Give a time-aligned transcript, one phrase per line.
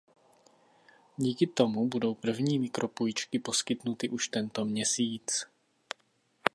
[1.17, 5.45] Díky tomu budou první mikropůjčky poskytnuty už tento měsíc.